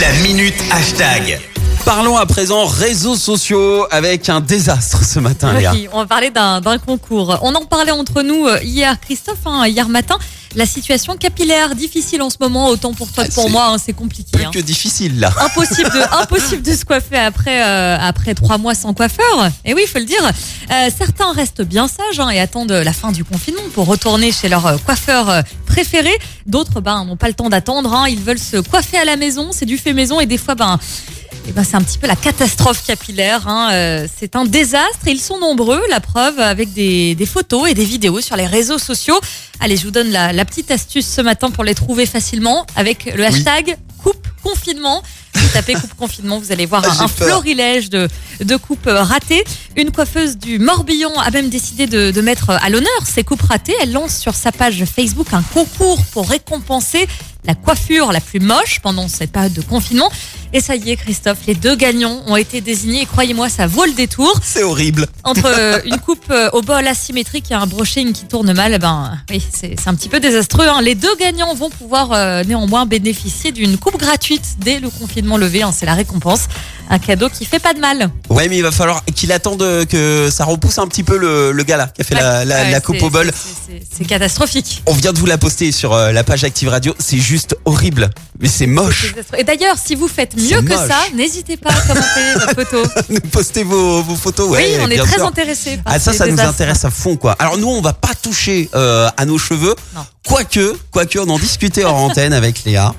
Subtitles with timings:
[0.00, 1.40] La minute hashtag.
[1.84, 5.72] Parlons à présent réseaux sociaux avec un désastre ce matin, Léa.
[5.72, 7.38] Oui, on va parler d'un d'un concours.
[7.42, 10.18] On en parlait entre nous euh, hier, Christophe, hein, hier matin.
[10.56, 13.76] La situation capillaire difficile en ce moment, autant pour toi Ah, que pour moi, hein,
[13.84, 14.30] c'est compliqué.
[14.32, 14.50] Plus hein.
[14.52, 15.32] que difficile là.
[15.40, 19.50] Impossible de, impossible de se coiffer après, euh, après trois mois sans coiffeur.
[19.64, 20.22] Et oui, il faut le dire.
[20.24, 24.48] Euh, certains restent bien sages hein, et attendent la fin du confinement pour retourner chez
[24.48, 26.12] leur euh, coiffeur euh, préféré.
[26.46, 27.92] D'autres ben, n'ont pas le temps d'attendre.
[27.92, 28.06] hein.
[28.08, 29.50] Ils veulent se coiffer à la maison.
[29.52, 30.78] C'est du fait maison et des fois, ben,
[31.46, 33.46] eh ben, c'est un petit peu la catastrophe capillaire.
[33.46, 33.68] hein.
[33.72, 35.06] Euh, c'est un désastre.
[35.06, 38.78] Ils sont nombreux, la preuve, avec des, des photos et des vidéos sur les réseaux
[38.78, 39.20] sociaux.
[39.60, 43.14] Allez, je vous donne la, la petite astuce ce matin pour les trouver facilement avec
[43.14, 45.02] le hashtag coupe confinement.
[45.34, 48.08] Vous tapez coupe confinement, vous allez voir Ah, un, florilège de,
[48.42, 49.44] de coupes ratées.
[49.76, 53.74] Une coiffeuse du Morbihan a même décidé de, de mettre à l'honneur ces coupes ratées.
[53.82, 57.06] Elle lance sur sa page Facebook un concours pour récompenser
[57.46, 60.10] la coiffure la plus moche pendant cette période de confinement.
[60.56, 63.02] Et ça y est, Christophe, les deux gagnants ont été désignés.
[63.02, 64.32] Et croyez-moi, ça vaut le détour.
[64.40, 65.08] C'est horrible.
[65.24, 68.78] Entre euh, une coupe euh, au bol asymétrique et un brushing qui tourne mal, eh
[68.78, 70.68] ben oui, c'est c'est un petit peu désastreux.
[70.68, 70.80] hein.
[70.80, 75.62] Les deux gagnants vont pouvoir euh, néanmoins bénéficier d'une coupe gratuite dès le confinement levé.
[75.62, 75.72] hein.
[75.76, 76.42] C'est la récompense.
[76.88, 78.10] Un cadeau qui fait pas de mal.
[78.28, 81.62] Ouais, mais il va falloir qu'il attende que ça repousse un petit peu le, le
[81.64, 83.32] gars là qui a fait la, la- Ouais, la c'est- coupe au bol.
[83.34, 84.82] c'est- c'est- C'est catastrophique.
[84.86, 86.94] On vient de vous la poster sur euh, la page Active Radio.
[86.98, 88.10] C'est juste horrible.
[88.38, 89.14] Mais c'est moche.
[89.38, 90.88] Et d'ailleurs, si vous faites mieux que moche.
[90.88, 92.82] ça, n'hésitez pas à commenter votre photo.
[93.10, 94.48] Nous postez vos, vos photos.
[94.50, 95.26] Ouais, oui, on est très sûr.
[95.26, 95.78] intéressés.
[95.78, 97.32] par Ah ça, ça nous intéresse à fond quoi.
[97.38, 99.74] Alors nous, on va pas toucher euh, à nos cheveux,
[100.26, 102.94] quoique, quoique on en discutait hors antenne avec Léa.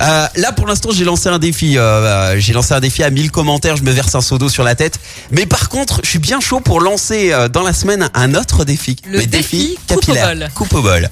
[0.00, 1.76] Euh, là, pour l'instant, j'ai lancé un défi.
[1.76, 3.76] euh, j'ai lancé un défi à 1000 commentaires.
[3.76, 5.00] Je me verse un seau d'eau sur la tête.
[5.32, 8.64] Mais par contre, je suis bien chaud pour lancer euh, dans la semaine un autre
[8.64, 8.94] défi.
[9.10, 10.28] Le défi coupe au capillaire.
[10.28, 10.48] bol.
[10.54, 11.08] Coupe au bol.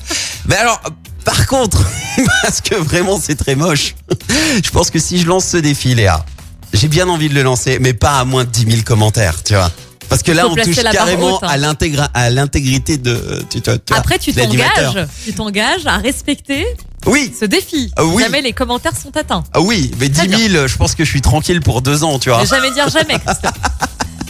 [0.46, 0.80] Mais alors,
[1.26, 1.84] par contre,
[2.42, 3.94] parce que vraiment, c'est très moche.
[4.64, 6.24] Je pense que si je lance ce défi, Léa,
[6.72, 9.54] j'ai bien envie de le lancer, mais pas à moins de 10 000 commentaires, tu
[9.54, 9.70] vois.
[10.08, 12.08] Parce que là, on touche carrément haute, hein.
[12.14, 13.44] à l'intégrité de.
[13.50, 16.64] Tu, tu- tu vois, Après, tu t'engages, tu t'engages à respecter
[17.06, 17.90] Oui, ce défi.
[17.96, 18.22] Ah oui.
[18.22, 19.42] Jamais les commentaires sont atteints.
[19.52, 22.20] ah oui, mais 10 Très 000, je pense que je suis tranquille pour deux ans,
[22.20, 22.40] tu vois.
[22.40, 23.18] Ne jamais dire jamais.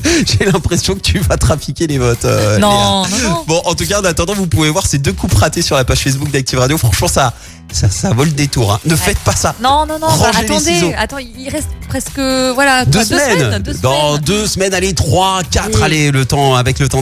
[0.27, 2.25] J'ai l'impression que tu vas trafiquer les votes.
[2.25, 3.45] euh, non, non, non.
[3.47, 5.85] Bon, en tout cas, en attendant, vous pouvez voir ces deux coupes ratées sur la
[5.85, 6.77] page Facebook d'Active Radio.
[6.79, 7.33] Franchement, ça,
[7.73, 8.73] ça, ça vaut le détour.
[8.73, 8.81] hein.
[8.85, 9.55] Ne faites pas ça.
[9.63, 12.19] Non, non, non, bah, attendez, attends, il reste presque,
[12.55, 13.59] voilà, Deux quoi, semaines.
[13.63, 14.25] deux Dans semaines.
[14.25, 15.83] deux semaines, allez, trois, quatre, Oui.
[15.83, 17.01] allez, le temps, avec le temps